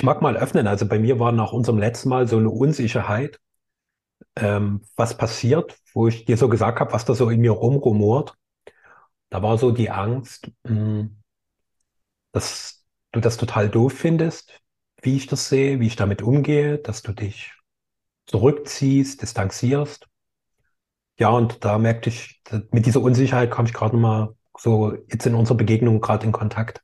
[0.00, 0.66] Ich mag mal öffnen.
[0.66, 3.38] Also bei mir war nach unserem letzten Mal so eine Unsicherheit,
[4.36, 8.34] ähm, was passiert, wo ich dir so gesagt habe, was da so in mir rumrumort.
[9.30, 11.10] Da war so die Angst, mh,
[12.32, 14.60] dass du das total doof findest,
[15.02, 17.54] wie ich das sehe, wie ich damit umgehe, dass du dich
[18.26, 20.08] zurückziehst, distanzierst.
[21.18, 25.34] Ja, und da merkte ich, mit dieser Unsicherheit kam ich gerade mal so jetzt in
[25.34, 26.82] unserer Begegnung gerade in Kontakt.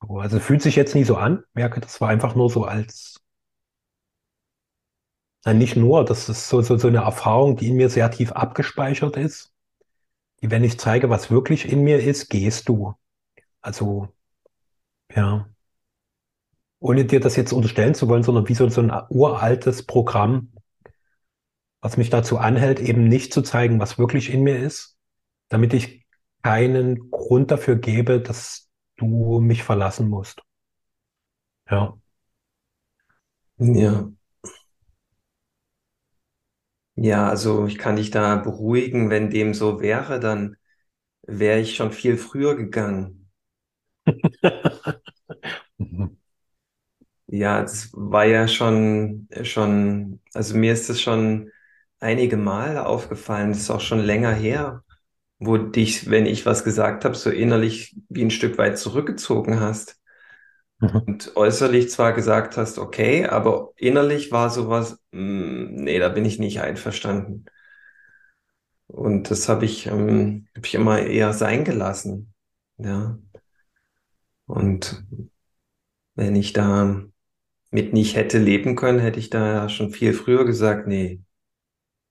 [0.00, 3.18] Also fühlt sich jetzt nie so an, merke, das war einfach nur so als,
[5.44, 8.32] nein, nicht nur, das ist so, so, so eine Erfahrung, die in mir sehr tief
[8.32, 9.52] abgespeichert ist,
[10.42, 12.94] die, wenn ich zeige, was wirklich in mir ist, gehst du.
[13.62, 14.08] Also,
[15.14, 15.48] ja,
[16.80, 20.50] ohne dir das jetzt unterstellen zu wollen, sondern wie so, so ein uraltes Programm,
[21.80, 24.96] was mich dazu anhält, eben nicht zu zeigen, was wirklich in mir ist,
[25.50, 26.06] damit ich
[26.42, 28.69] keinen Grund dafür gebe, dass
[29.00, 30.42] du mich verlassen musst.
[31.70, 31.96] Ja.
[33.58, 34.10] Ja.
[36.94, 40.56] Ja, also ich kann dich da beruhigen, wenn dem so wäre, dann
[41.22, 43.30] wäre ich schon viel früher gegangen.
[47.26, 51.50] Ja, das war ja schon, schon, also mir ist das schon
[52.00, 54.82] einige Male aufgefallen, das ist auch schon länger her
[55.40, 59.98] wo dich, wenn ich was gesagt habe, so innerlich wie ein Stück weit zurückgezogen hast.
[60.80, 61.02] Mhm.
[61.06, 66.26] Und äußerlich zwar gesagt hast, okay, aber innerlich war sowas, mh, hm, nee, da bin
[66.26, 67.46] ich nicht einverstanden.
[68.86, 72.34] Und das habe ich, ähm, hab ich immer eher sein gelassen.
[72.76, 73.18] Ja.
[74.46, 75.04] Und
[76.16, 77.02] wenn ich da
[77.70, 81.22] mit nicht hätte leben können, hätte ich da schon viel früher gesagt, nee,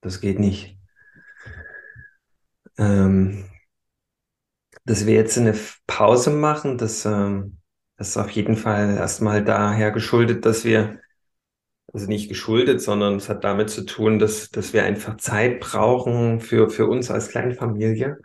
[0.00, 0.79] das geht nicht.
[2.80, 3.44] Ähm,
[4.84, 5.54] dass wir jetzt eine
[5.86, 7.58] Pause machen, das, ähm,
[7.96, 11.00] das ist auf jeden Fall erstmal daher geschuldet, dass wir,
[11.92, 16.40] also nicht geschuldet, sondern es hat damit zu tun, dass, dass wir einfach Zeit brauchen
[16.40, 18.18] für, für uns als Kleinfamilie.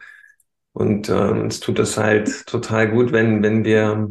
[0.74, 4.10] Und ähm, es tut das halt total gut, wenn, wenn wir,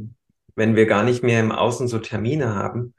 [0.57, 2.95] wenn wir gar nicht mehr im Außen so Termine haben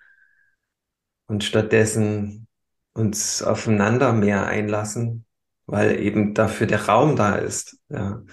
[1.27, 2.47] und stattdessen
[2.93, 5.24] uns aufeinander mehr einlassen
[5.65, 7.77] weil eben dafür der Raum da ist.
[7.89, 8.23] Ja.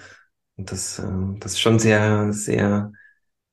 [0.55, 1.03] Und das, äh,
[1.39, 2.91] das ist schon sehr, sehr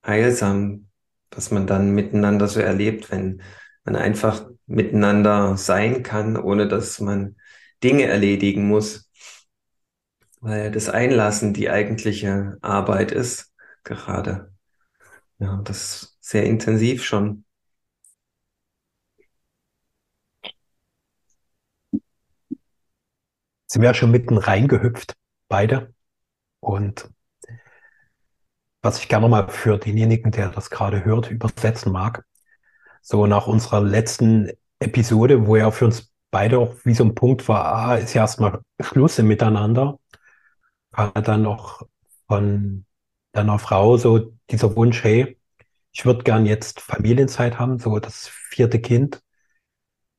[0.05, 0.89] heilsam,
[1.31, 3.43] was man dann miteinander so erlebt, wenn
[3.85, 7.37] man einfach miteinander sein kann, ohne dass man
[7.83, 9.11] Dinge erledigen muss.
[10.41, 13.53] Weil das Einlassen die eigentliche Arbeit ist,
[13.85, 14.53] gerade.
[15.39, 17.45] Ja, das ist sehr intensiv schon.
[23.71, 25.15] Sind wir schon mitten reingehüpft,
[25.49, 25.95] beide.
[26.59, 27.09] Und
[28.83, 32.25] was ich gerne mal für denjenigen, der das gerade hört, übersetzen mag.
[33.01, 34.51] So nach unserer letzten
[34.81, 38.23] Episode, wo ja für uns beide auch wie so ein Punkt war, ah, ist ja
[38.23, 39.99] erstmal Schluss im Miteinander,
[40.91, 41.87] war dann noch
[42.27, 42.85] von
[43.33, 45.39] deiner Frau so dieser Wunsch, hey,
[45.93, 49.23] ich würde gern jetzt Familienzeit haben, so das vierte Kind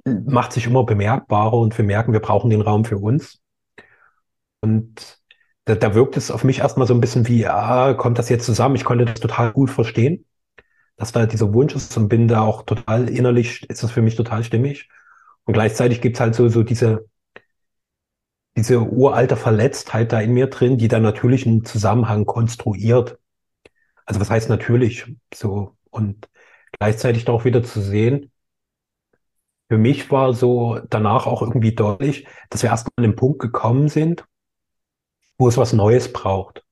[0.05, 3.40] macht sich immer bemerkbarer und wir merken, wir brauchen den Raum für uns.
[4.61, 5.19] Und
[5.65, 8.45] da, da wirkt es auf mich erstmal so ein bisschen wie, ah, kommt das jetzt
[8.45, 8.75] zusammen?
[8.75, 10.25] Ich konnte das total gut verstehen,
[10.97, 14.15] dass da dieser Wunsch ist und bin da auch total innerlich, ist das für mich
[14.15, 14.89] total stimmig.
[15.45, 17.05] Und gleichzeitig gibt's halt so, so diese,
[18.57, 23.17] diese uralte Verletztheit da in mir drin, die dann natürlich einen Zusammenhang konstruiert.
[24.05, 25.77] Also was heißt natürlich so?
[25.89, 26.29] Und
[26.79, 28.31] gleichzeitig doch wieder zu sehen,
[29.69, 33.87] für mich war so danach auch irgendwie deutlich, dass wir erstmal an den Punkt gekommen
[33.87, 34.25] sind,
[35.41, 36.63] wo es was Neues braucht.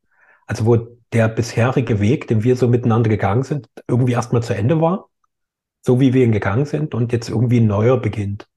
[0.46, 0.78] Also wo
[1.12, 5.10] der bisherige Weg, den wir so miteinander gegangen sind, irgendwie erstmal zu Ende war,
[5.82, 8.48] so wie wir ihn gegangen sind und jetzt irgendwie ein neuer beginnt.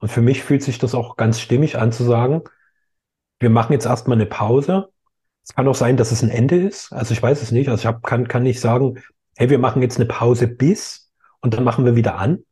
[0.00, 2.42] Und für mich fühlt sich das auch ganz stimmig an zu sagen,
[3.38, 4.88] wir machen jetzt erstmal eine Pause.
[5.44, 6.92] Es kann auch sein, dass es ein Ende ist.
[6.92, 7.68] Also ich weiß es nicht.
[7.68, 9.00] Also ich hab, kann, kann nicht sagen,
[9.36, 12.44] hey, wir machen jetzt eine Pause bis und dann machen wir wieder an.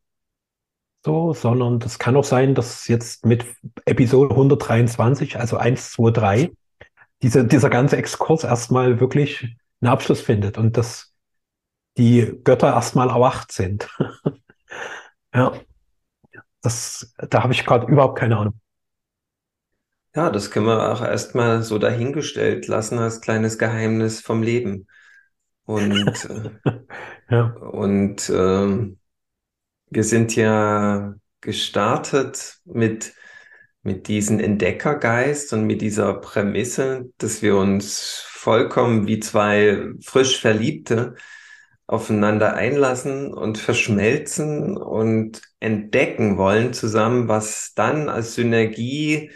[1.05, 3.45] So, sondern das kann auch sein, dass jetzt mit
[3.85, 6.51] Episode 123, also 1, 2, 3,
[7.23, 11.15] diese, dieser ganze Exkurs erstmal wirklich einen Abschluss findet und dass
[11.97, 13.89] die Götter erstmal erwacht sind.
[15.35, 15.53] ja,
[16.61, 18.61] das, da habe ich gerade überhaupt keine Ahnung.
[20.15, 24.87] Ja, das können wir auch erstmal so dahingestellt lassen als kleines Geheimnis vom Leben.
[25.65, 26.29] Und,
[27.31, 27.53] ja.
[27.53, 28.99] und ähm,
[29.91, 33.15] wir sind ja gestartet mit
[33.87, 41.15] mit diesem Entdeckergeist und mit dieser Prämisse, dass wir uns vollkommen wie zwei frisch Verliebte
[41.87, 49.31] aufeinander einlassen und verschmelzen und entdecken wollen zusammen, was dann als Synergie,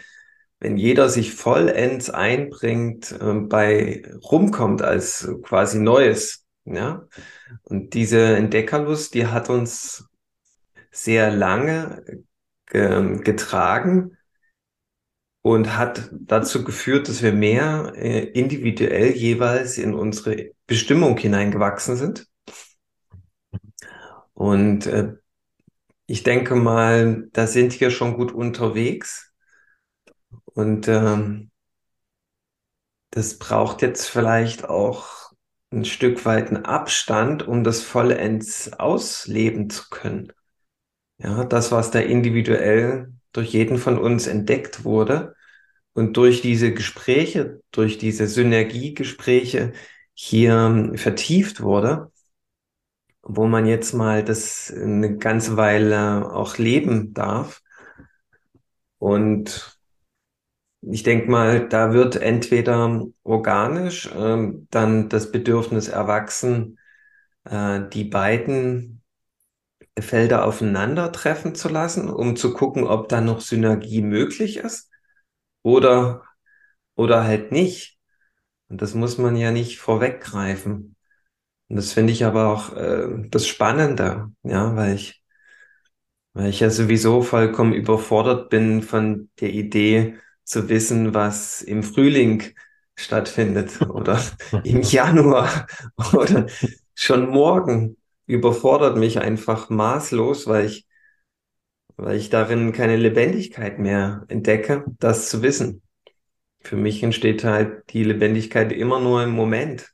[0.59, 6.45] wenn jeder sich vollends einbringt, äh, bei rumkommt als quasi Neues.
[6.65, 7.07] Ja?
[7.63, 10.05] Und diese Entdeckerlust, die hat uns
[10.91, 12.03] sehr lange
[12.73, 14.17] getragen
[15.41, 22.27] und hat dazu geführt, dass wir mehr äh, individuell jeweils in unsere Bestimmung hineingewachsen sind.
[24.33, 25.13] Und äh,
[26.05, 29.31] ich denke mal, da sind wir schon gut unterwegs.
[30.45, 31.51] Und ähm,
[33.11, 35.31] das braucht jetzt vielleicht auch
[35.71, 40.31] ein Stück weit einen Abstand, um das vollends ausleben zu können.
[41.17, 45.35] Ja, das, was da individuell durch jeden von uns entdeckt wurde
[45.93, 49.73] und durch diese Gespräche, durch diese Synergiegespräche
[50.13, 52.11] hier vertieft wurde,
[53.23, 57.61] wo man jetzt mal das eine ganze Weile auch leben darf.
[58.99, 59.79] Und
[60.81, 66.79] ich denke mal, da wird entweder organisch äh, dann das Bedürfnis erwachsen,
[67.45, 69.00] äh, die beiden
[69.99, 74.89] Felder aufeinandertreffen zu lassen, um zu gucken, ob da noch Synergie möglich ist
[75.63, 76.23] oder,
[76.95, 77.99] oder halt nicht.
[78.69, 80.95] Und das muss man ja nicht vorweggreifen.
[81.69, 85.23] Und das finde ich aber auch äh, das Spannende, ja, weil ich,
[86.33, 92.43] weil ich ja sowieso vollkommen überfordert bin von der Idee zu wissen, was im Frühling
[92.95, 94.21] stattfindet oder
[94.63, 95.67] im Januar
[96.13, 96.47] oder
[96.95, 97.97] schon morgen
[98.31, 100.87] überfordert mich einfach maßlos, weil ich,
[101.97, 105.81] weil ich darin keine Lebendigkeit mehr entdecke, das zu wissen.
[106.61, 109.91] Für mich entsteht halt die Lebendigkeit immer nur im Moment.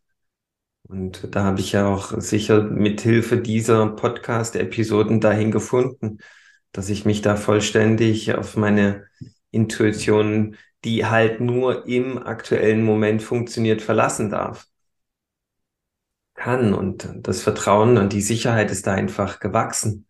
[0.84, 6.20] Und da habe ich ja auch sicher mit Hilfe dieser Podcast-Episoden dahin gefunden,
[6.72, 9.08] dass ich mich da vollständig auf meine
[9.52, 14.68] Intuition, die halt nur im aktuellen Moment funktioniert, verlassen darf
[16.38, 16.74] kann.
[16.74, 20.08] Und das Vertrauen und die Sicherheit ist da einfach gewachsen.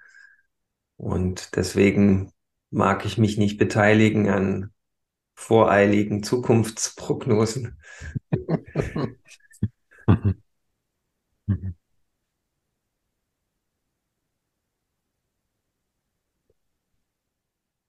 [0.97, 2.31] Und deswegen
[2.69, 4.71] mag ich mich nicht beteiligen an
[5.35, 7.79] voreiligen Zukunftsprognosen.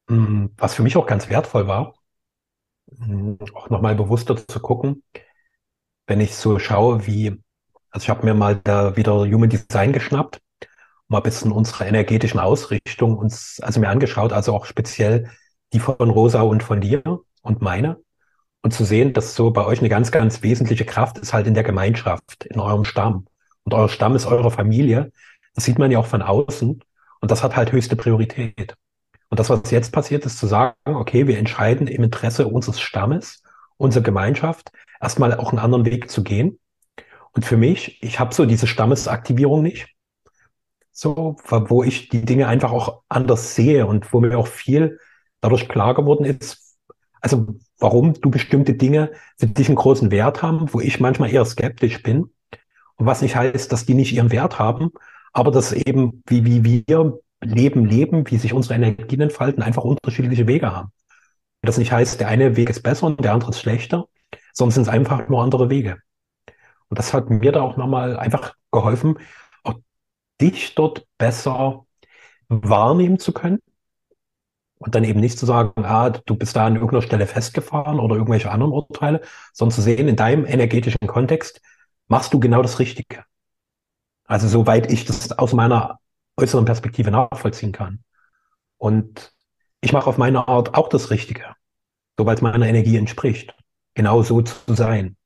[0.09, 1.95] Was für mich auch ganz wertvoll war,
[3.55, 5.03] auch nochmal bewusster zu gucken,
[6.07, 7.41] wenn ich so schaue, wie
[7.91, 10.41] also ich habe mir mal da wieder Human Design geschnappt,
[11.09, 15.31] mal ein bisschen unsere energetischen Ausrichtung uns, also mir angeschaut, also auch speziell
[15.73, 17.03] die von Rosa und von dir
[17.43, 17.99] und meine.
[18.63, 21.55] Und zu sehen, dass so bei euch eine ganz, ganz wesentliche Kraft ist halt in
[21.55, 23.27] der Gemeinschaft, in eurem Stamm.
[23.63, 25.13] Und euer Stamm ist eure Familie.
[25.55, 26.83] Das sieht man ja auch von außen.
[27.21, 28.75] Und das hat halt höchste Priorität.
[29.29, 33.43] Und das, was jetzt passiert, ist zu sagen, okay, wir entscheiden im Interesse unseres Stammes,
[33.77, 34.71] unserer Gemeinschaft,
[35.01, 36.59] erstmal auch einen anderen Weg zu gehen.
[37.39, 39.95] Und für mich, ich habe so diese Stammesaktivierung nicht.
[40.91, 44.99] So, wo ich die Dinge einfach auch anders sehe und wo mir auch viel
[45.41, 46.77] dadurch klar geworden ist,
[47.21, 47.47] also
[47.79, 52.03] warum du bestimmte Dinge für dich einen großen Wert haben, wo ich manchmal eher skeptisch
[52.03, 52.23] bin.
[52.97, 54.91] Und was nicht heißt, dass die nicht ihren Wert haben,
[55.33, 60.49] aber dass eben, wie, wie wir leben, leben, wie sich unsere Energien entfalten, einfach unterschiedliche
[60.49, 60.89] Wege haben.
[61.63, 64.09] Und das nicht heißt, der eine Weg ist besser und der andere ist schlechter,
[64.53, 65.99] sondern sind es einfach nur andere Wege.
[66.89, 69.19] Und das hat mir da auch nochmal einfach geholfen,
[69.65, 69.75] auch
[70.41, 71.87] dich dort besser
[72.49, 73.61] wahrnehmen zu können.
[74.79, 78.15] Und dann eben nicht zu sagen, ah, du bist da an irgendeiner Stelle festgefahren oder
[78.15, 81.61] irgendwelche anderen Urteile, sondern zu sehen, in deinem energetischen Kontext
[82.07, 83.25] machst du genau das Richtige.
[84.25, 85.99] Also soweit ich das aus meiner
[86.37, 88.05] äußeren Perspektive nachvollziehen kann.
[88.79, 89.35] Und
[89.81, 91.55] ich mache auf meine Art auch das Richtige,
[92.17, 93.55] soweit meiner Energie entspricht,
[93.95, 95.17] genau so zu sein.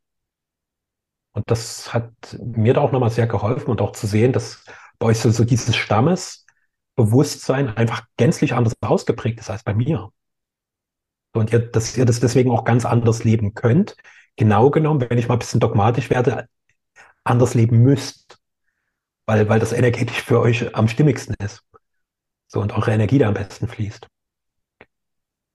[1.32, 4.64] Und das hat mir da auch nochmal sehr geholfen und auch zu sehen, dass
[4.98, 10.10] bei euch so, so dieses Stammesbewusstsein einfach gänzlich anders ausgeprägt ist als bei mir.
[11.34, 13.96] Und ihr, dass ihr das deswegen auch ganz anders leben könnt.
[14.36, 16.48] Genau genommen, wenn ich mal ein bisschen dogmatisch werde,
[17.24, 18.38] anders leben müsst.
[19.24, 21.62] Weil, weil das energetisch für euch am stimmigsten ist.
[22.48, 24.08] So, und eure Energie da am besten fließt.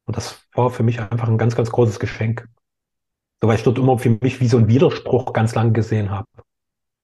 [0.05, 2.47] Und das war für mich einfach ein ganz, ganz großes Geschenk.
[3.41, 6.27] So, weil ich dort immer für mich wie so ein Widerspruch ganz lang gesehen habe.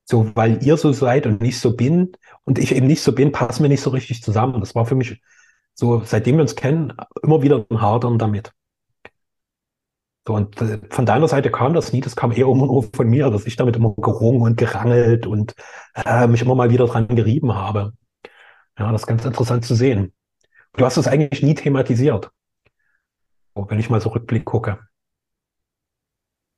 [0.06, 2.14] So, weil ihr so seid und nicht so bin
[2.44, 4.60] und ich eben nicht so bin, passen wir nicht so richtig zusammen.
[4.60, 5.22] Das war für mich
[5.76, 8.52] so, seitdem wir uns kennen, immer wieder ein Hadern damit.
[10.26, 13.10] So, und äh, von deiner Seite kam das nie, das kam eher immer nur von
[13.10, 15.54] mir, dass ich damit immer gerungen und gerangelt und
[15.96, 17.94] äh, mich immer mal wieder dran gerieben habe.
[18.78, 20.14] Ja, das ist ganz interessant zu sehen.
[20.74, 22.32] Du hast es eigentlich nie thematisiert,
[23.56, 24.80] wenn ich mal so Rückblick gucke.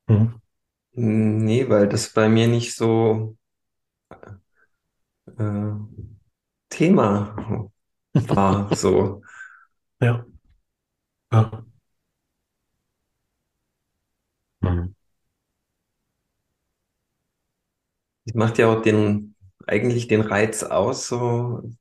[0.08, 0.42] Hm.
[0.94, 3.38] Nee, weil das bei mir nicht so
[5.38, 5.72] äh,
[6.70, 7.72] Thema
[8.14, 8.76] war.
[8.76, 9.24] so.
[10.02, 10.26] Ja.
[11.32, 11.66] ja.
[14.62, 14.94] Mhm.
[18.26, 19.36] Das macht ja auch den,
[19.68, 21.72] eigentlich den Reiz aus, so,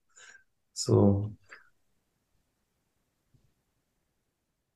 [0.75, 1.35] so,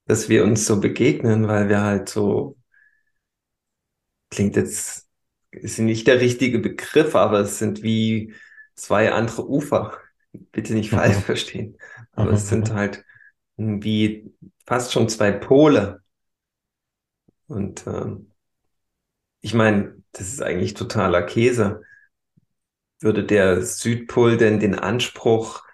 [0.07, 2.57] dass wir uns so begegnen, weil wir halt so,
[4.31, 5.09] klingt jetzt,
[5.51, 8.35] ist nicht der richtige Begriff, aber es sind wie
[8.75, 9.99] zwei andere Ufer.
[10.53, 11.23] Bitte nicht falsch mhm.
[11.23, 11.79] verstehen.
[12.13, 12.37] Aber mhm.
[12.37, 13.05] es sind halt
[13.57, 14.33] wie
[14.67, 16.03] fast schon zwei Pole.
[17.47, 18.33] Und ähm,
[19.41, 21.83] ich meine, das ist eigentlich totaler Käse.
[23.01, 25.65] Würde der Südpol denn den Anspruch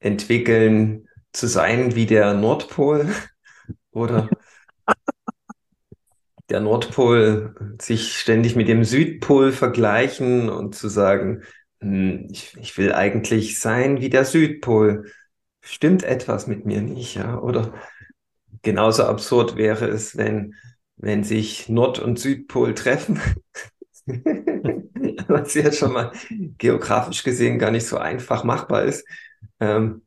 [0.00, 3.12] entwickeln, zu sein wie der Nordpol?
[3.90, 4.28] Oder
[6.50, 11.42] der Nordpol sich ständig mit dem Südpol vergleichen und zu sagen,
[11.80, 15.10] hm, ich, ich will eigentlich sein wie der Südpol.
[15.60, 17.38] Stimmt etwas mit mir nicht, ja?
[17.38, 17.74] Oder
[18.62, 20.54] genauso absurd wäre es, wenn
[21.00, 23.20] wenn sich Nord- und Südpol treffen,
[25.28, 26.12] was ja schon mal
[26.58, 29.06] geografisch gesehen gar nicht so einfach machbar ist.
[29.60, 30.02] Ähm,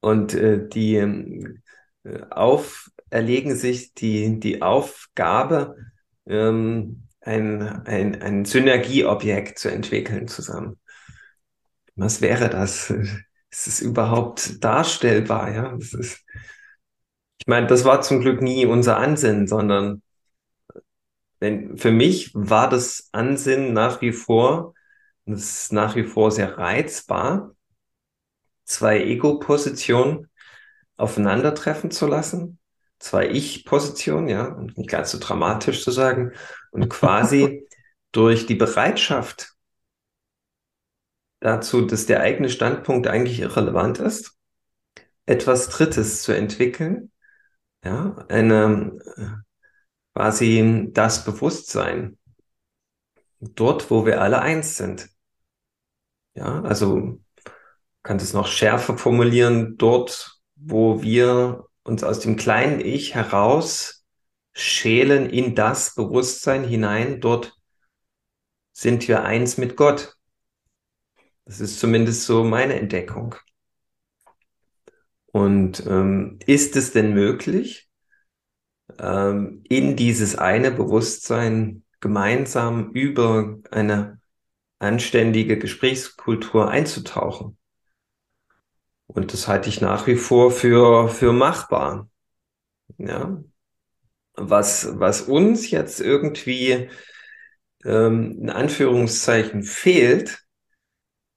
[0.00, 1.54] und äh, die äh,
[3.16, 5.76] auferlegen sich die, die Aufgabe,
[6.26, 10.78] ähm, ein, ein, ein Synergieobjekt zu entwickeln zusammen.
[11.94, 12.90] Was wäre das?
[13.50, 15.50] Ist es überhaupt darstellbar?
[15.50, 16.24] Ja, das ist,
[17.38, 20.02] ich meine, das war zum Glück nie unser Ansinnen, sondern
[21.40, 24.74] wenn, für mich war das Ansinnen nach wie vor,
[25.24, 27.54] es ist nach wie vor sehr reizbar,
[28.64, 30.28] zwei Ego-Positionen
[30.96, 32.58] aufeinandertreffen zu lassen,
[32.98, 36.32] zwei Ich-Positionen, ja, und nicht ganz so dramatisch zu sagen,
[36.70, 37.66] und quasi
[38.12, 39.54] durch die Bereitschaft
[41.40, 44.36] dazu, dass der eigene Standpunkt eigentlich irrelevant ist,
[45.26, 47.10] etwas Drittes zu entwickeln,
[47.84, 48.98] ja, eine,
[50.14, 52.18] quasi das Bewusstsein.
[53.40, 55.10] Dort, wo wir alle eins sind.
[56.34, 57.20] Ja, also
[58.02, 64.04] kann es noch schärfer formulieren, dort, wo wir uns aus dem kleinen Ich heraus
[64.52, 67.56] schälen in das Bewusstsein hinein, dort
[68.72, 70.16] sind wir eins mit Gott.
[71.44, 73.36] Das ist zumindest so meine Entdeckung.
[75.26, 77.88] Und ähm, ist es denn möglich,
[78.98, 84.20] ähm, in dieses eine Bewusstsein gemeinsam über eine
[84.78, 87.58] anständige Gesprächskultur einzutauchen?
[89.06, 92.08] Und das halte ich nach wie vor für, für machbar.
[92.98, 93.42] Ja.
[94.34, 96.90] Was, was uns jetzt irgendwie
[97.84, 100.44] ähm, in Anführungszeichen fehlt,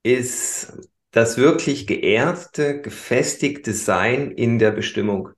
[0.03, 0.73] ist
[1.11, 5.29] das wirklich geerdete, gefestigte Sein in der Bestimmung.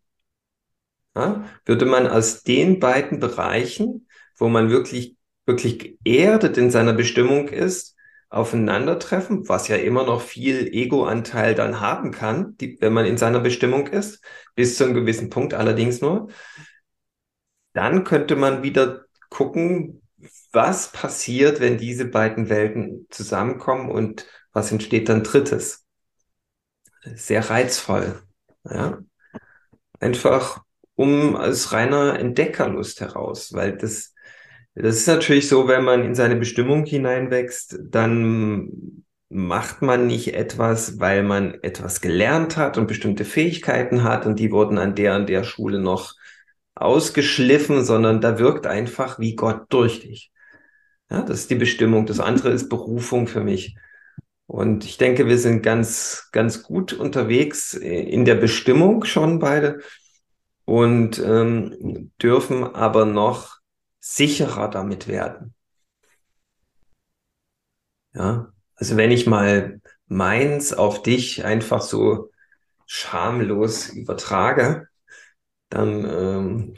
[1.16, 4.08] Ja, würde man aus den beiden Bereichen,
[4.38, 7.91] wo man wirklich, wirklich geerdet in seiner Bestimmung ist,
[8.32, 13.42] aufeinandertreffen, was ja immer noch viel Ego-Anteil dann haben kann, die, wenn man in seiner
[13.42, 14.24] Bestimmung ist,
[14.56, 16.30] bis zu einem gewissen Punkt allerdings nur,
[17.74, 20.02] dann könnte man wieder gucken,
[20.54, 25.86] was passiert, wenn diese beiden Welten zusammenkommen und was entsteht dann drittes?
[27.04, 28.22] Sehr reizvoll.
[28.64, 29.00] Ja?
[30.00, 30.64] Einfach
[30.96, 34.11] um als reiner Entdeckerlust heraus, weil das,
[34.76, 41.00] das ist natürlich so, wenn man in seine Bestimmung hineinwächst, dann macht man nicht etwas,
[41.00, 45.30] weil man etwas gelernt hat und bestimmte Fähigkeiten hat und die wurden an der und
[45.30, 46.16] der Schule noch
[46.76, 50.32] ausgeschliffen, sondern da wirkt einfach wie Gott durch dich.
[51.10, 52.06] Ja, das ist die Bestimmung.
[52.06, 53.76] Das andere ist Berufung für mich.
[54.48, 59.80] Und ich denke, wir sind ganz, ganz gut unterwegs in der Bestimmung schon beide
[60.66, 63.61] und ähm, dürfen aber noch
[64.02, 65.56] sicherer damit werden.
[68.14, 72.32] Ja, also wenn ich mal meins auf dich einfach so
[72.86, 74.90] schamlos übertrage,
[75.70, 76.76] dann ähm,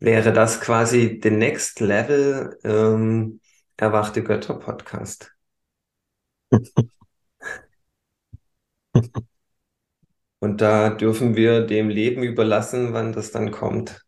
[0.00, 3.40] wäre das quasi the next level ähm,
[3.76, 5.32] erwachte Götter Podcast.
[10.40, 14.04] Und da dürfen wir dem Leben überlassen, wann das dann kommt.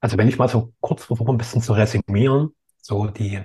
[0.00, 3.42] Also wenn ich mal so kurz versuche, ein bisschen zu resümieren, so die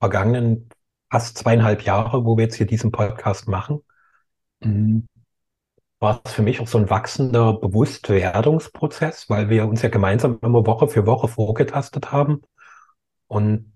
[0.00, 0.68] vergangenen
[1.10, 3.82] fast zweieinhalb Jahre, wo wir jetzt hier diesen Podcast machen,
[4.60, 5.06] mhm,
[6.00, 10.66] war es für mich auch so ein wachsender Bewusstwerdungsprozess, weil wir uns ja gemeinsam immer
[10.66, 12.42] Woche für Woche vorgetastet haben
[13.26, 13.72] und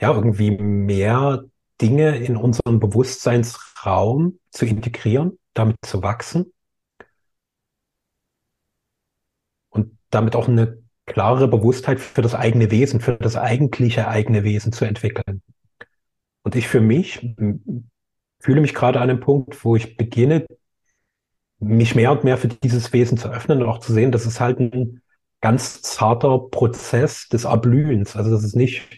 [0.00, 1.44] ja, irgendwie mehr
[1.80, 6.52] Dinge in unseren Bewusstseinsraum zu integrieren, damit zu wachsen
[9.70, 14.72] und damit auch eine klare Bewusstheit für das eigene Wesen, für das eigentliche eigene Wesen
[14.72, 15.42] zu entwickeln.
[16.42, 17.34] Und ich für mich
[18.40, 20.46] fühle mich gerade an einem Punkt, wo ich beginne,
[21.58, 24.40] mich mehr und mehr für dieses Wesen zu öffnen und auch zu sehen, das ist
[24.40, 25.00] halt ein
[25.40, 28.16] ganz zarter Prozess des Erblühens.
[28.16, 28.88] Also das ist nicht,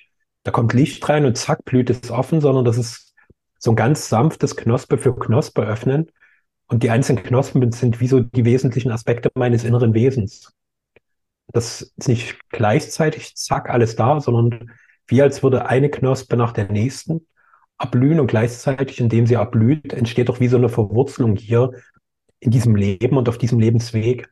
[0.43, 3.15] da kommt Licht rein und zack, blüht es offen, sondern das ist
[3.59, 6.11] so ein ganz sanftes Knospe für Knospe öffnen.
[6.69, 10.53] Und die einzelnen Knospen sind wie so die wesentlichen Aspekte meines inneren Wesens.
[11.53, 14.73] Das ist nicht gleichzeitig, zack, alles da, sondern
[15.07, 17.27] wie als würde eine Knospe nach der nächsten
[17.79, 21.73] erblühen und gleichzeitig, indem sie erblüht, entsteht doch wie so eine Verwurzelung hier
[22.41, 24.31] in diesem Leben und auf diesem Lebensweg.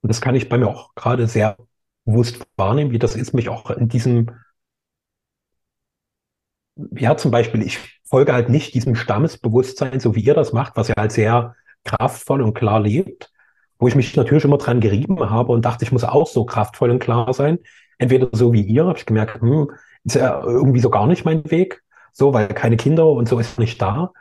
[0.00, 1.56] Und das kann ich bei mir auch gerade sehr
[2.04, 4.30] bewusst wahrnehmen, wie das ist, mich auch in diesem,
[6.92, 10.88] ja, zum Beispiel, ich folge halt nicht diesem Stammesbewusstsein, so wie ihr das macht, was
[10.88, 13.32] ihr halt sehr kraftvoll und klar lebt,
[13.78, 16.90] wo ich mich natürlich immer dran gerieben habe und dachte, ich muss auch so kraftvoll
[16.90, 17.58] und klar sein.
[17.98, 19.70] Entweder so wie ihr, habe ich gemerkt, hm,
[20.04, 21.82] ist ja irgendwie so gar nicht mein Weg,
[22.12, 24.12] so, weil keine Kinder und so ist nicht da.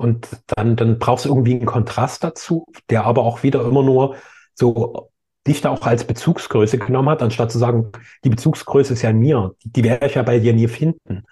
[0.00, 4.16] Und dann, dann brauchst du irgendwie einen Kontrast dazu, der aber auch wieder immer nur
[4.54, 5.10] so
[5.46, 7.92] dich da auch als Bezugsgröße genommen hat, anstatt zu sagen,
[8.24, 11.24] die Bezugsgröße ist ja in mir, die, die werde ich ja bei dir nie finden.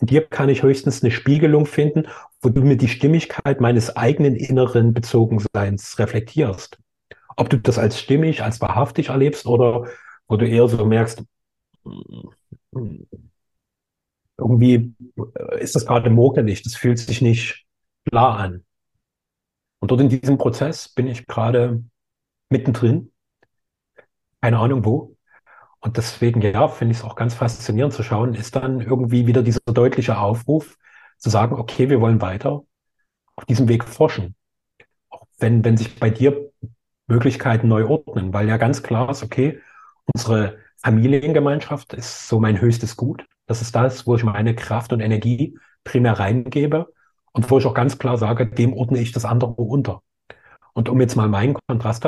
[0.00, 2.08] In dir kann ich höchstens eine Spiegelung finden,
[2.42, 6.78] wo du mir die Stimmigkeit meines eigenen inneren Bezogenseins reflektierst.
[7.38, 9.86] Ob du das als stimmig, als wahrhaftig erlebst oder
[10.28, 11.24] wo du eher so merkst,
[14.36, 14.92] irgendwie
[15.58, 17.64] ist das gerade mogelig, das fühlt sich nicht
[18.04, 18.64] klar an.
[19.80, 21.82] Und dort in diesem Prozess bin ich gerade
[22.50, 23.12] mittendrin,
[24.40, 25.16] keine Ahnung wo.
[25.80, 29.42] Und deswegen, ja, finde ich es auch ganz faszinierend zu schauen, ist dann irgendwie wieder
[29.42, 30.76] dieser deutliche Aufruf
[31.18, 32.62] zu sagen, okay, wir wollen weiter
[33.36, 34.34] auf diesem Weg forschen.
[35.08, 36.52] Auch wenn, wenn sich bei dir
[37.06, 39.60] Möglichkeiten neu ordnen, weil ja ganz klar ist, okay,
[40.14, 43.26] unsere Familiengemeinschaft ist so mein höchstes Gut.
[43.46, 46.92] Das ist das, wo ich meine Kraft und Energie primär reingebe
[47.32, 50.02] und wo ich auch ganz klar sage, dem ordne ich das andere unter.
[50.72, 52.04] Und um jetzt mal meinen Kontrast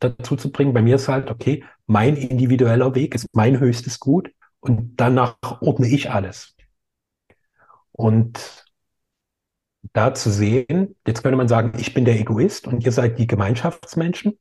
[0.00, 4.30] dazu zu bringen, bei mir ist halt, okay, mein individueller Weg ist mein höchstes Gut
[4.60, 6.56] und danach ordne ich alles.
[7.92, 8.64] Und
[9.92, 13.26] da zu sehen, jetzt könnte man sagen, ich bin der Egoist und ihr seid die
[13.26, 14.38] Gemeinschaftsmenschen.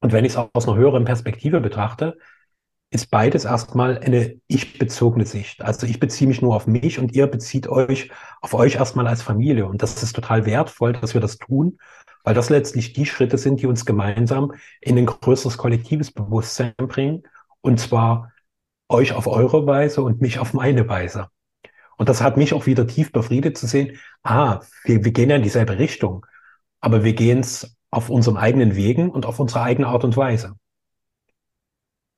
[0.00, 2.18] Und wenn ich es aus einer höheren Perspektive betrachte,
[2.90, 5.62] ist beides erstmal eine ich-bezogene Sicht.
[5.62, 9.22] Also ich beziehe mich nur auf mich und ihr bezieht euch auf euch erstmal als
[9.22, 9.66] Familie.
[9.66, 11.78] Und das ist total wertvoll, dass wir das tun,
[12.24, 17.24] weil das letztlich die Schritte sind, die uns gemeinsam in ein größeres kollektives Bewusstsein bringen.
[17.60, 18.32] Und zwar
[18.88, 21.28] euch auf eure Weise und mich auf meine Weise.
[21.98, 25.36] Und das hat mich auch wieder tief befriedet zu sehen, ah, wir, wir gehen ja
[25.36, 26.24] in dieselbe Richtung,
[26.80, 30.54] aber wir gehen es auf unseren eigenen Wegen und auf unsere eigene Art und Weise.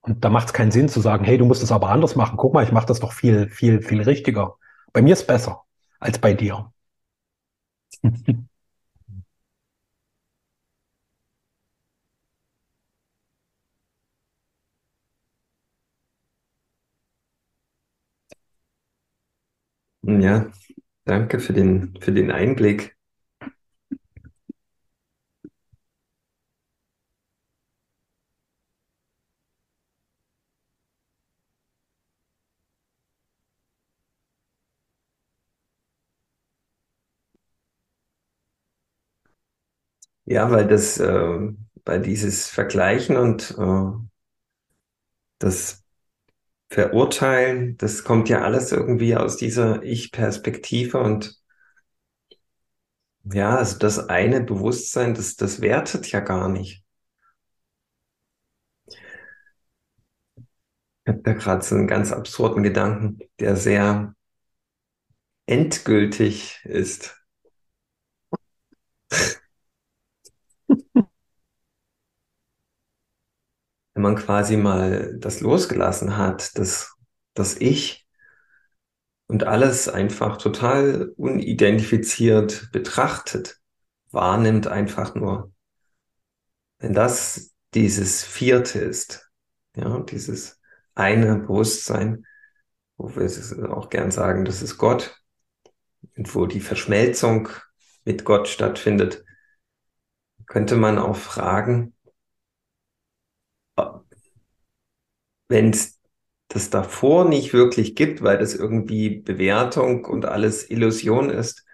[0.02, 2.36] Und da macht es keinen Sinn zu sagen, hey, du musst es aber anders machen.
[2.36, 4.56] Guck mal, ich mache das doch viel, viel, viel richtiger.
[4.92, 5.64] Bei mir ist besser
[6.00, 6.72] als bei dir.
[20.02, 20.50] Ja,
[21.06, 22.96] danke für den, für den Einblick.
[40.30, 41.52] Ja, weil das, äh,
[41.84, 43.92] weil dieses Vergleichen und äh,
[45.40, 45.84] das
[46.70, 51.40] Verurteilen, das kommt ja alles irgendwie aus dieser Ich-Perspektive und
[53.32, 56.84] ja, also das eine Bewusstsein, das, das wertet ja gar nicht.
[61.04, 64.14] Ich habe da gerade so einen ganz absurden Gedanken, der sehr
[65.46, 67.14] endgültig ist.
[74.00, 76.96] Wenn man quasi mal das losgelassen hat, das,
[77.34, 78.08] das Ich
[79.26, 83.60] und alles einfach total unidentifiziert betrachtet,
[84.10, 85.52] wahrnimmt einfach nur.
[86.78, 89.30] Wenn das dieses vierte ist,
[89.76, 90.58] ja, dieses
[90.94, 92.24] eine Bewusstsein,
[92.96, 95.14] wo wir auch gern sagen, das ist Gott,
[96.16, 97.50] und wo die Verschmelzung
[98.06, 99.24] mit Gott stattfindet,
[100.46, 101.92] könnte man auch fragen,
[105.48, 106.00] wenn es
[106.48, 111.64] das davor nicht wirklich gibt, weil das irgendwie Bewertung und alles Illusion ist,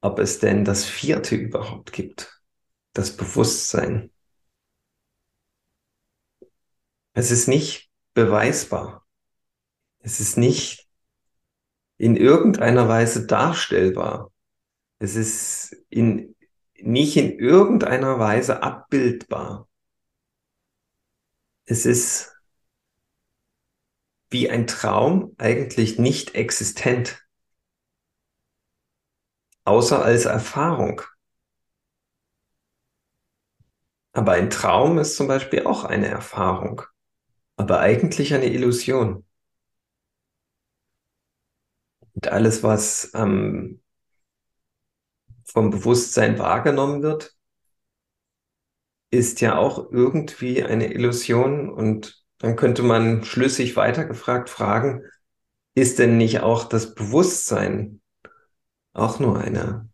[0.00, 2.42] ob es denn das vierte überhaupt gibt,
[2.92, 4.10] das Bewusstsein.
[7.14, 9.06] Es ist nicht beweisbar.
[10.00, 10.86] Es ist nicht
[11.98, 14.30] in irgendeiner Weise darstellbar.
[14.98, 16.36] Es ist in,
[16.78, 19.65] nicht in irgendeiner Weise abbildbar.
[21.66, 22.32] Es ist
[24.30, 27.26] wie ein Traum eigentlich nicht existent,
[29.66, 31.02] außer als Erfahrung.
[34.12, 36.82] Aber ein Traum ist zum Beispiel auch eine Erfahrung,
[37.56, 39.24] aber eigentlich eine Illusion.
[42.14, 43.80] Und alles, was ähm,
[45.44, 47.35] vom Bewusstsein wahrgenommen wird,
[49.16, 55.02] ist ja auch irgendwie eine Illusion und dann könnte man schlüssig weitergefragt fragen,
[55.74, 58.00] ist denn nicht auch das Bewusstsein
[58.92, 59.88] auch nur eine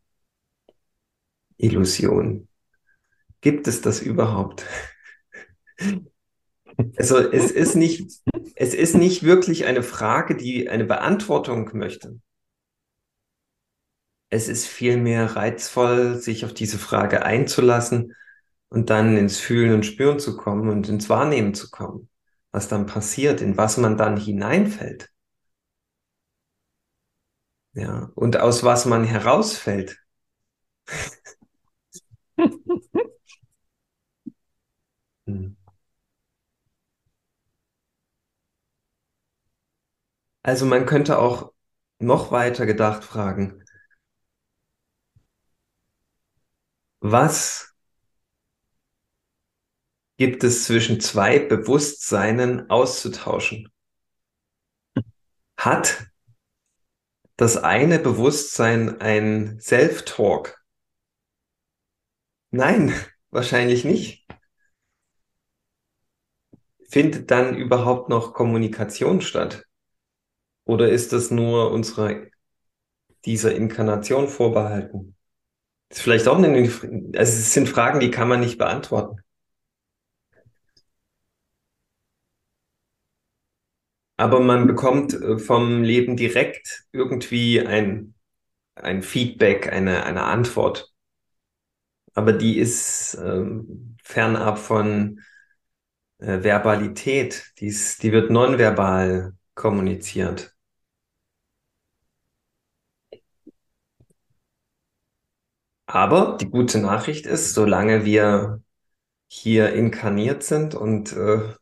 [1.56, 2.48] Illusion?
[3.40, 4.64] Gibt es das überhaupt?
[6.96, 8.22] Also es ist nicht,
[8.56, 12.18] es ist nicht wirklich eine Frage, die eine Beantwortung möchte.
[14.30, 18.14] Es ist vielmehr reizvoll, sich auf diese Frage einzulassen
[18.72, 22.08] und dann ins Fühlen und Spüren zu kommen und ins Wahrnehmen zu kommen
[22.54, 25.08] was dann passiert, in was man dann hineinfällt.
[27.74, 29.98] Ja, und aus was man herausfällt.
[35.26, 35.52] Hm.
[40.44, 41.52] Also man könnte auch
[41.98, 43.64] noch weiter gedacht fragen,
[47.02, 47.71] was
[50.16, 53.68] gibt es zwischen zwei Bewusstseinen auszutauschen?
[55.56, 56.06] Hat
[57.36, 60.62] das eine Bewusstsein ein Self-Talk?
[62.50, 62.94] Nein,
[63.30, 64.26] wahrscheinlich nicht.
[66.88, 69.64] Findet dann überhaupt noch Kommunikation statt?
[70.64, 72.26] Oder ist das nur unserer,
[73.24, 75.16] dieser Inkarnation vorbehalten?
[75.88, 79.22] Das ist vielleicht auch eine, also es sind Fragen, die kann man nicht beantworten.
[84.22, 88.14] Aber man bekommt äh, vom Leben direkt irgendwie ein,
[88.76, 90.92] ein Feedback, eine, eine Antwort.
[92.14, 95.20] Aber die ist ähm, fernab von
[96.18, 97.52] äh, Verbalität.
[97.58, 100.54] Die, ist, die wird nonverbal kommuniziert.
[105.86, 108.62] Aber die gute Nachricht ist, solange wir
[109.28, 111.54] hier inkarniert sind und äh,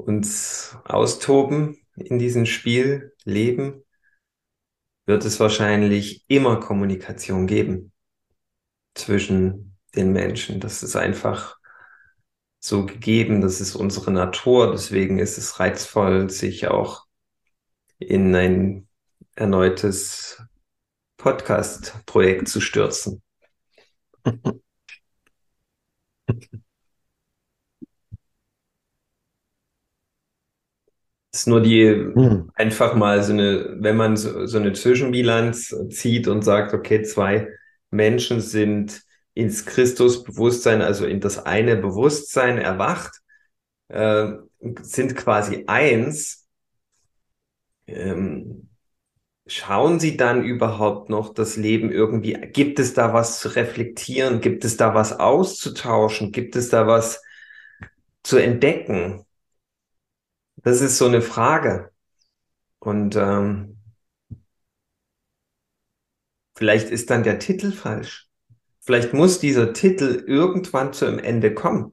[0.00, 3.84] uns austoben in diesem Spiel, leben,
[5.06, 7.92] wird es wahrscheinlich immer Kommunikation geben
[8.94, 10.60] zwischen den Menschen.
[10.60, 11.58] Das ist einfach
[12.58, 17.06] so gegeben, das ist unsere Natur, deswegen ist es reizvoll, sich auch
[17.98, 18.88] in ein
[19.34, 20.42] erneutes
[21.16, 23.22] Podcast-Projekt zu stürzen.
[31.32, 32.50] ist nur die hm.
[32.54, 37.48] einfach mal so eine, wenn man so, so eine Zwischenbilanz zieht und sagt, okay, zwei
[37.90, 39.02] Menschen sind
[39.34, 43.20] ins Christusbewusstsein, also in das eine Bewusstsein erwacht,
[43.88, 44.32] äh,
[44.82, 46.48] sind quasi eins.
[47.86, 48.68] Ähm,
[49.46, 52.32] schauen Sie dann überhaupt noch das Leben irgendwie?
[52.32, 54.40] Gibt es da was zu reflektieren?
[54.40, 56.32] Gibt es da was auszutauschen?
[56.32, 57.22] Gibt es da was
[58.22, 59.24] zu entdecken?
[60.62, 61.90] Das ist so eine Frage.
[62.80, 63.78] Und ähm,
[66.56, 68.28] vielleicht ist dann der Titel falsch.
[68.80, 71.92] Vielleicht muss dieser Titel irgendwann zu einem Ende kommen.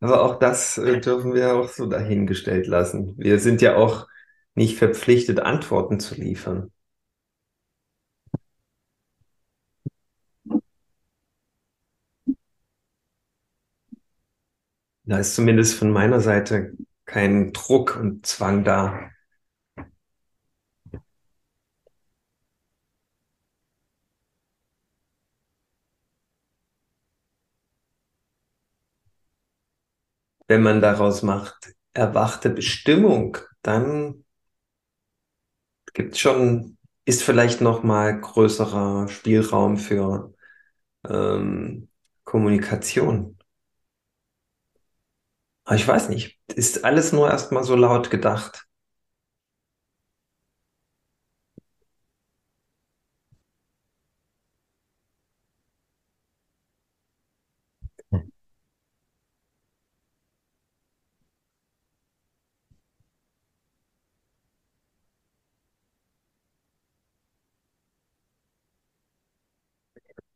[0.00, 3.14] Aber auch das äh, dürfen wir auch so dahingestellt lassen.
[3.18, 4.06] Wir sind ja auch
[4.54, 6.70] nicht verpflichtet, Antworten zu liefern.
[15.04, 16.72] Da ist zumindest von meiner Seite
[17.06, 19.10] kein Druck und Zwang da.
[30.48, 34.24] Wenn man daraus macht, erwachte Bestimmung, dann
[35.94, 40.34] gibt schon, ist vielleicht noch mal größerer Spielraum für
[41.08, 41.88] ähm,
[42.24, 43.38] Kommunikation.
[45.70, 48.66] Ich weiß nicht, ist alles nur erstmal so laut gedacht.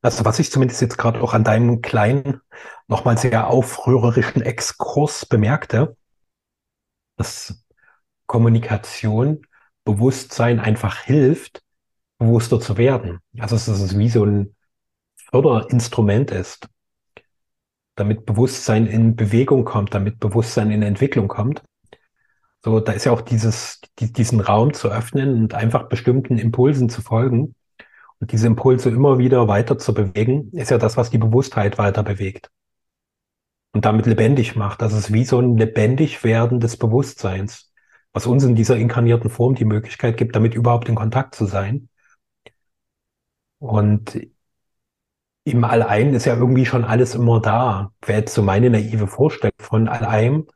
[0.01, 2.41] Also was ich zumindest jetzt gerade auch an deinem kleinen,
[2.87, 5.97] nochmal sehr aufrührerischen Exkurs bemerkte,
[7.17, 7.65] dass
[8.27, 9.43] Kommunikation,
[9.85, 11.63] Bewusstsein einfach hilft,
[12.19, 13.19] bewusster zu werden.
[13.39, 14.55] Also dass es wie so ein
[15.17, 16.69] Förderinstrument ist,
[17.97, 21.63] damit Bewusstsein in Bewegung kommt, damit Bewusstsein in Entwicklung kommt.
[22.65, 26.89] So, da ist ja auch dieses, die, diesen Raum zu öffnen und einfach bestimmten Impulsen
[26.89, 27.55] zu folgen
[28.20, 32.50] diese Impulse immer wieder weiter zu bewegen, ist ja das, was die Bewusstheit weiter bewegt.
[33.72, 34.83] Und damit lebendig macht.
[34.83, 37.72] Das ist wie so ein lebendig werden des Bewusstseins,
[38.12, 41.88] was uns in dieser inkarnierten Form die Möglichkeit gibt, damit überhaupt in Kontakt zu sein.
[43.59, 44.18] Und
[45.44, 47.92] im Allein ist ja irgendwie schon alles immer da.
[48.04, 50.46] Wäre jetzt so meine naive Vorstellung von Allein.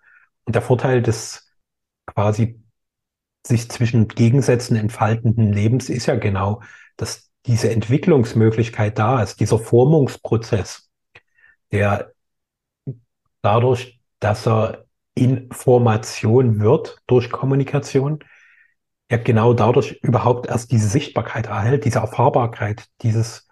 [0.45, 1.53] Und der Vorteil des
[2.07, 2.61] quasi
[3.47, 6.63] sich zwischen Gegensätzen entfaltenden Lebens ist ja genau,
[6.97, 10.91] dass diese Entwicklungsmöglichkeit da ist, dieser Formungsprozess,
[11.73, 12.13] der
[13.43, 18.21] dadurch, dass er Information wird durch Kommunikation,
[19.11, 23.47] ja genau dadurch überhaupt erst diese Sichtbarkeit erhält, diese Erfahrbarkeit, dieses,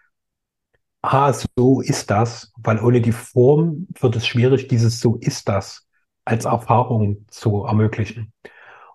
[1.03, 5.87] ah, so ist das, weil ohne die Form wird es schwierig, dieses so ist das
[6.25, 8.33] als Erfahrung zu ermöglichen.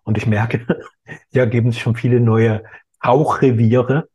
[0.03, 0.65] Und ich merke,
[1.31, 2.63] hier geben sich schon viele neue
[3.03, 4.09] Tauchreviere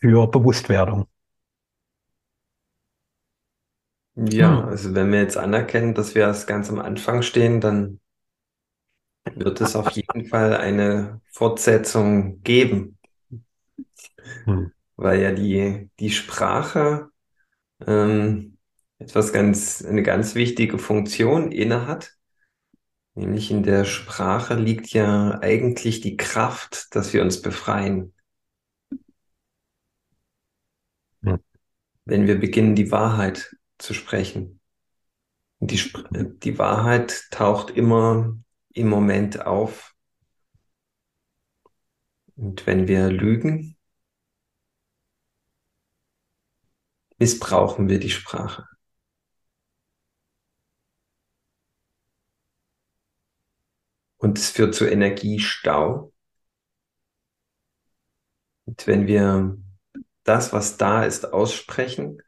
[0.00, 1.06] für Bewusstwerdung.
[4.14, 4.68] Ja, hm.
[4.68, 8.00] also wenn wir jetzt anerkennen, dass wir erst ganz am Anfang stehen, dann
[9.34, 12.98] wird es auf jeden Fall eine Fortsetzung geben.
[14.44, 14.72] Hm.
[14.96, 17.08] Weil ja die, die Sprache
[17.86, 18.58] ähm,
[18.98, 22.14] etwas ganz, eine ganz wichtige Funktion innehat.
[23.14, 28.14] Nämlich in der Sprache liegt ja eigentlich die Kraft, dass wir uns befreien.
[32.04, 34.60] Wenn wir beginnen, die Wahrheit zu sprechen.
[35.60, 38.36] Die, die Wahrheit taucht immer
[38.70, 39.94] im Moment auf.
[42.34, 43.76] Und wenn wir lügen,
[47.18, 48.66] missbrauchen wir die Sprache.
[54.16, 56.12] Und es führt zu Energiestau.
[58.64, 59.58] Und wenn wir
[60.24, 62.22] das, was da ist, aussprechen,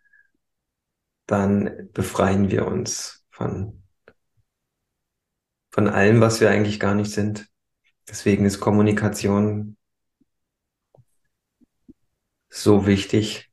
[1.27, 3.83] dann befreien wir uns von,
[5.71, 7.49] von allem, was wir eigentlich gar nicht sind.
[8.09, 9.77] Deswegen ist Kommunikation
[12.49, 13.51] so wichtig.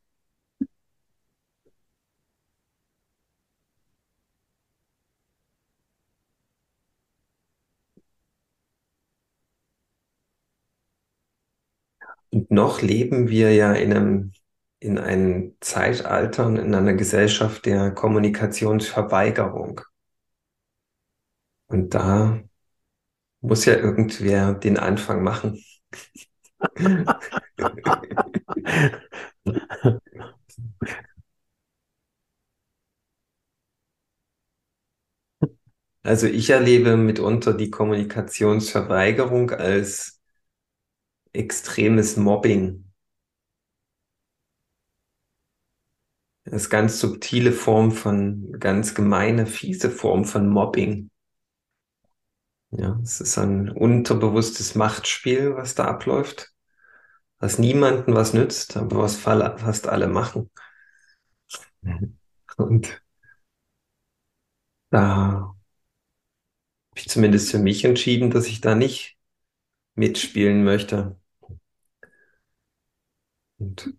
[12.31, 14.31] Und noch leben wir ja in einem,
[14.79, 19.81] in einem Zeitalter und in einer Gesellschaft der Kommunikationsverweigerung.
[21.67, 22.39] Und da
[23.41, 25.63] muss ja irgendwer den Anfang machen.
[36.03, 40.20] Also ich erlebe mitunter die Kommunikationsverweigerung als
[41.33, 42.85] extremes Mobbing.
[46.43, 51.09] Das ganz subtile Form von, ganz gemeine, fiese Form von Mobbing.
[52.71, 56.53] Ja, es ist ein unterbewusstes Machtspiel, was da abläuft,
[57.39, 60.49] was niemanden was nützt, aber was fast alle machen.
[62.57, 63.01] Und
[64.89, 65.55] da habe
[66.95, 69.17] ich zumindest für mich entschieden, dass ich da nicht
[69.95, 71.20] mitspielen möchte.
[73.61, 73.93] Und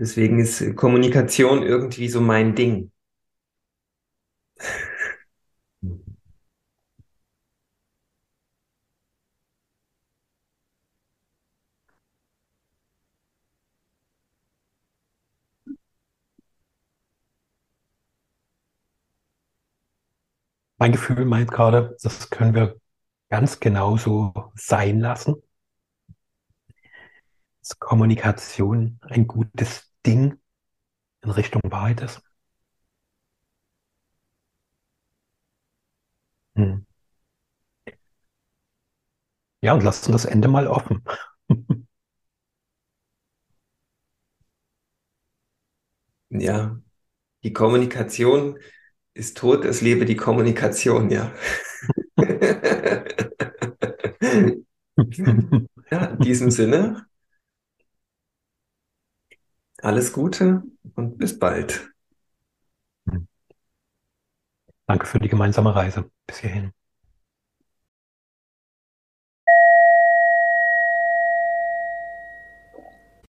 [0.00, 2.90] deswegen ist Kommunikation irgendwie so mein Ding.
[20.78, 22.80] Mein Gefühl meint gerade, das können wir
[23.28, 25.40] ganz genauso sein lassen.
[27.70, 30.40] Dass Kommunikation ein gutes Ding
[31.22, 32.22] in Richtung Wahrheit ist.
[36.56, 36.80] Hm.
[39.62, 41.02] Ja, und lassen das Ende mal offen.
[46.30, 46.80] Ja,
[47.44, 48.58] die Kommunikation
[49.14, 51.32] ist tot, es lebe die Kommunikation, ja.
[55.90, 57.06] Ja, in diesem Sinne,
[59.84, 60.62] alles Gute
[60.94, 61.90] und bis bald.
[64.86, 66.72] Danke für die gemeinsame Reise bis hierhin.